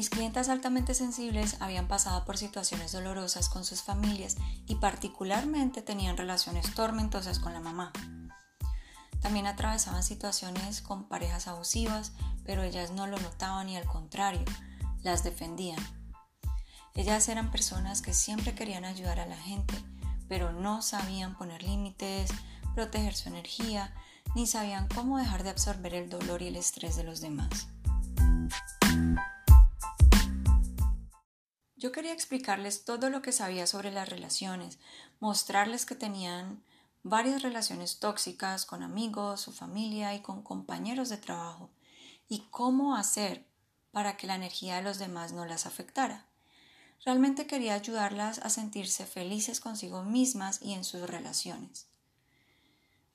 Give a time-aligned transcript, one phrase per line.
[0.00, 6.16] Mis clientas altamente sensibles habían pasado por situaciones dolorosas con sus familias y particularmente tenían
[6.16, 7.92] relaciones tormentosas con la mamá.
[9.20, 12.12] También atravesaban situaciones con parejas abusivas,
[12.46, 14.42] pero ellas no lo notaban y al contrario,
[15.02, 15.78] las defendían.
[16.94, 19.74] Ellas eran personas que siempre querían ayudar a la gente,
[20.30, 22.30] pero no sabían poner límites,
[22.74, 23.92] proteger su energía,
[24.34, 27.68] ni sabían cómo dejar de absorber el dolor y el estrés de los demás.
[31.80, 34.78] Yo quería explicarles todo lo que sabía sobre las relaciones,
[35.18, 36.62] mostrarles que tenían
[37.02, 41.70] varias relaciones tóxicas con amigos, su familia y con compañeros de trabajo,
[42.28, 43.46] y cómo hacer
[43.92, 46.26] para que la energía de los demás no las afectara.
[47.02, 51.88] Realmente quería ayudarlas a sentirse felices consigo mismas y en sus relaciones.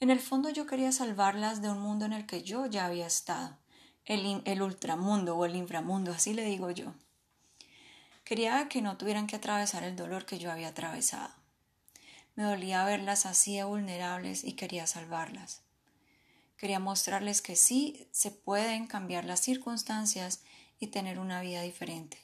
[0.00, 3.06] En el fondo yo quería salvarlas de un mundo en el que yo ya había
[3.06, 3.58] estado,
[4.06, 6.94] el, el ultramundo o el inframundo, así le digo yo.
[8.24, 11.34] Quería que no tuvieran que atravesar el dolor que yo había atravesado.
[12.36, 15.62] Me dolía verlas así vulnerables y quería salvarlas.
[16.56, 20.42] Quería mostrarles que sí se pueden cambiar las circunstancias
[20.78, 22.18] y tener una vida diferente,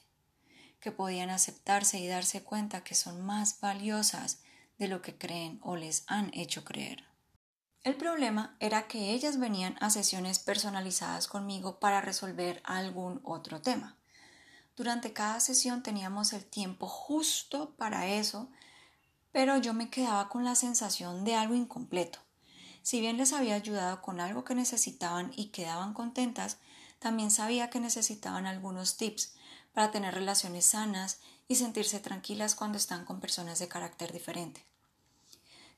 [0.79, 4.41] que podían aceptarse y darse cuenta que son más valiosas
[4.79, 7.05] de lo que creen o les han hecho creer.
[7.83, 14.00] El problema era que ellas venían a sesiones personalizadas conmigo para resolver algún otro tema.
[14.75, 18.49] Durante cada sesión teníamos el tiempo justo para eso,
[19.31, 22.19] pero yo me quedaba con la sensación de algo incompleto.
[22.81, 26.57] Si bien les había ayudado con algo que necesitaban y quedaban contentas,
[26.99, 29.33] también sabía que necesitaban algunos tips
[29.73, 34.65] para tener relaciones sanas y sentirse tranquilas cuando están con personas de carácter diferente.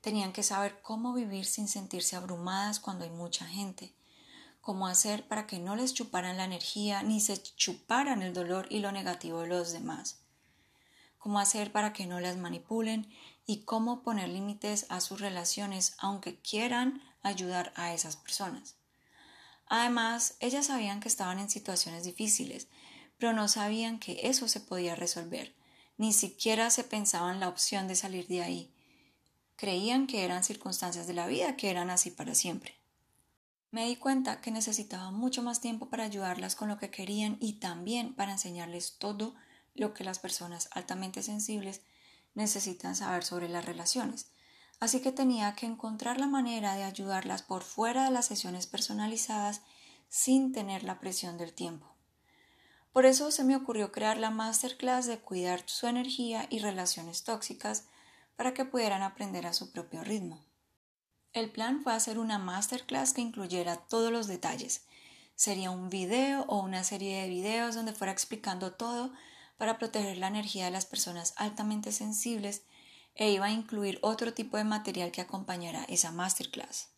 [0.01, 3.93] Tenían que saber cómo vivir sin sentirse abrumadas cuando hay mucha gente,
[4.63, 8.79] cómo hacer para que no les chuparan la energía ni se chuparan el dolor y
[8.79, 10.21] lo negativo de los demás,
[11.17, 13.13] cómo hacer para que no las manipulen
[13.45, 18.75] y cómo poner límites a sus relaciones aunque quieran ayudar a esas personas.
[19.65, 22.69] Además, ellas sabían que estaban en situaciones difíciles,
[23.17, 25.53] pero no sabían que eso se podía resolver,
[25.97, 28.73] ni siquiera se pensaban la opción de salir de ahí.
[29.57, 32.82] Creían que eran circunstancias de la vida que eran así para siempre.
[33.73, 37.53] Me di cuenta que necesitaba mucho más tiempo para ayudarlas con lo que querían y
[37.53, 39.33] también para enseñarles todo
[39.73, 41.81] lo que las personas altamente sensibles
[42.35, 44.27] necesitan saber sobre las relaciones.
[44.79, 49.63] Así que tenía que encontrar la manera de ayudarlas por fuera de las sesiones personalizadas
[50.07, 51.95] sin tener la presión del tiempo.
[52.91, 57.85] Por eso se me ocurrió crear la masterclass de cuidar su energía y relaciones tóxicas
[58.35, 60.45] para que pudieran aprender a su propio ritmo.
[61.33, 64.85] El plan fue hacer una masterclass que incluyera todos los detalles.
[65.35, 69.11] Sería un video o una serie de videos donde fuera explicando todo
[69.57, 72.63] para proteger la energía de las personas altamente sensibles
[73.15, 76.89] e iba a incluir otro tipo de material que acompañara esa masterclass.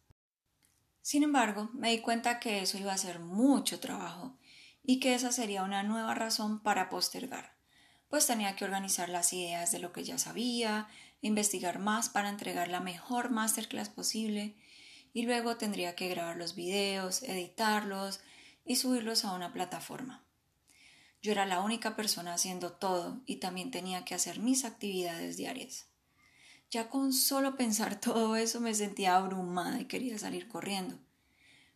[1.02, 4.38] Sin embargo, me di cuenta que eso iba a ser mucho trabajo
[4.84, 7.55] y que esa sería una nueva razón para postergar,
[8.10, 10.88] pues tenía que organizar las ideas de lo que ya sabía,
[11.22, 14.56] investigar más para entregar la mejor masterclass posible
[15.14, 18.20] y luego tendría que grabar los videos, editarlos
[18.66, 20.24] y subirlos a una plataforma.
[21.22, 25.88] Yo era la única persona haciendo todo y también tenía que hacer mis actividades diarias.
[26.70, 31.00] Ya con solo pensar todo eso me sentía abrumada y quería salir corriendo.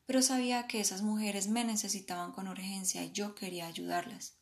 [0.05, 4.38] Pero sabía que esas mujeres me necesitaban con urgencia y yo quería ayudarlas.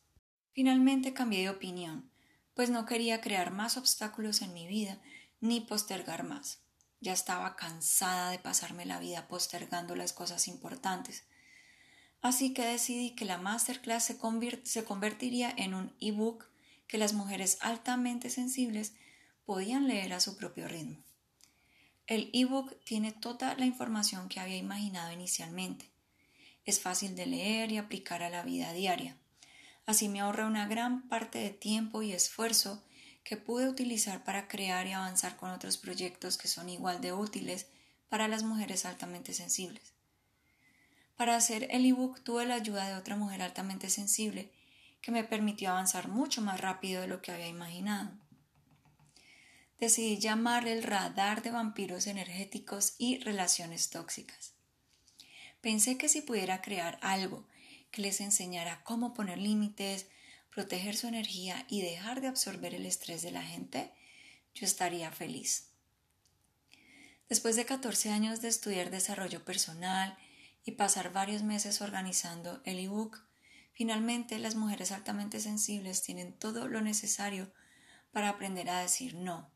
[0.58, 2.10] Finalmente cambié de opinión
[2.52, 5.00] pues no quería crear más obstáculos en mi vida
[5.40, 6.58] ni postergar más.
[7.00, 11.22] Ya estaba cansada de pasarme la vida postergando las cosas importantes.
[12.22, 14.18] Así que decidí que la masterclass se,
[14.64, 16.46] se convertiría en un ebook
[16.88, 18.94] que las mujeres altamente sensibles
[19.46, 20.98] podían leer a su propio ritmo.
[22.08, 25.88] El ebook tiene toda la información que había imaginado inicialmente.
[26.64, 29.16] Es fácil de leer y aplicar a la vida diaria.
[29.88, 32.84] Así me ahorré una gran parte de tiempo y esfuerzo
[33.24, 37.68] que pude utilizar para crear y avanzar con otros proyectos que son igual de útiles
[38.10, 39.94] para las mujeres altamente sensibles.
[41.16, 44.52] Para hacer el ebook tuve la ayuda de otra mujer altamente sensible
[45.00, 48.10] que me permitió avanzar mucho más rápido de lo que había imaginado.
[49.80, 54.52] Decidí llamarle el radar de vampiros energéticos y relaciones tóxicas.
[55.62, 57.46] Pensé que si pudiera crear algo
[57.90, 60.06] que les enseñara cómo poner límites,
[60.50, 63.92] proteger su energía y dejar de absorber el estrés de la gente,
[64.54, 65.70] yo estaría feliz.
[67.28, 70.16] Después de 14 años de estudiar desarrollo personal
[70.64, 73.28] y pasar varios meses organizando el ebook,
[73.78, 77.52] Finalmente, las mujeres altamente sensibles tienen todo lo necesario
[78.10, 79.52] para aprender a decir no,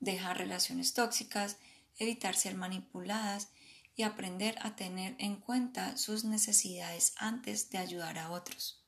[0.00, 1.56] dejar relaciones tóxicas,
[1.96, 3.50] evitar ser manipuladas
[3.96, 8.84] y aprender a tener en cuenta sus necesidades antes de ayudar a otros.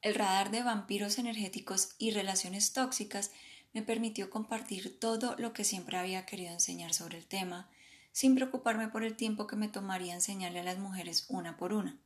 [0.00, 3.30] El radar de vampiros energéticos y relaciones tóxicas
[3.74, 7.68] me permitió compartir todo lo que siempre había querido enseñar sobre el tema,
[8.12, 11.98] sin preocuparme por el tiempo que me tomaría enseñarle a las mujeres una por una.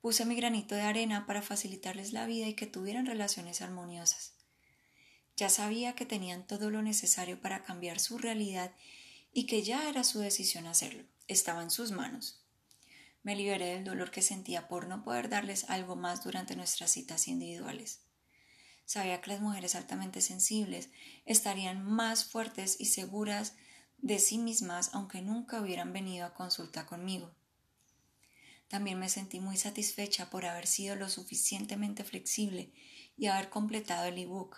[0.00, 4.34] Puse mi granito de arena para facilitarles la vida y que tuvieran relaciones armoniosas.
[5.36, 8.72] Ya sabía que tenían todo lo necesario para cambiar su realidad
[9.32, 11.04] y que ya era su decisión hacerlo.
[11.28, 12.42] Estaba en sus manos.
[13.22, 17.28] Me liberé del dolor que sentía por no poder darles algo más durante nuestras citas
[17.28, 18.00] individuales.
[18.84, 20.90] Sabía que las mujeres altamente sensibles
[21.24, 23.54] estarían más fuertes y seguras
[23.98, 27.32] de sí mismas aunque nunca hubieran venido a consulta conmigo.
[28.66, 32.72] También me sentí muy satisfecha por haber sido lo suficientemente flexible
[33.16, 34.56] y haber completado el ebook,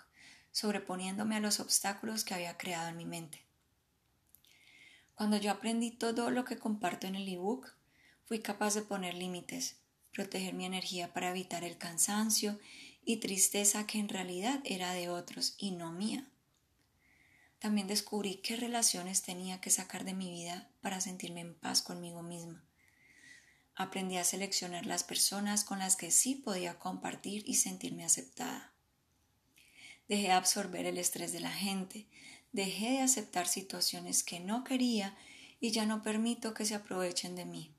[0.52, 3.43] sobreponiéndome a los obstáculos que había creado en mi mente.
[5.14, 7.72] Cuando yo aprendí todo lo que comparto en el ebook,
[8.24, 9.76] fui capaz de poner límites,
[10.12, 12.58] proteger mi energía para evitar el cansancio
[13.04, 16.28] y tristeza que en realidad era de otros y no mía.
[17.58, 22.22] También descubrí qué relaciones tenía que sacar de mi vida para sentirme en paz conmigo
[22.22, 22.64] misma.
[23.74, 28.72] Aprendí a seleccionar las personas con las que sí podía compartir y sentirme aceptada.
[30.08, 32.06] Dejé de absorber el estrés de la gente,
[32.54, 35.16] dejé de aceptar situaciones que no quería
[35.60, 37.74] y ya no permito que se aprovechen de mí.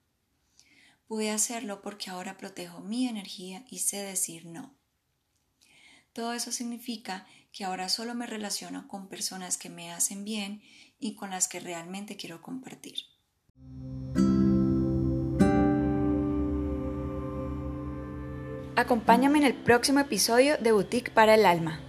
[1.08, 4.76] Pude hacerlo porque ahora protejo mi energía y sé decir no.
[6.12, 10.62] Todo eso significa que ahora solo me relaciono con personas que me hacen bien
[11.00, 12.96] y con las que realmente quiero compartir.
[18.76, 21.85] Acompáñame en el próximo episodio de Boutique para el Alma.